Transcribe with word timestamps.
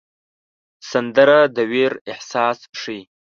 سندره 0.89 1.39
د 1.55 1.57
ویر 1.71 1.93
احساس 2.11 2.59
ښيي 2.79 3.01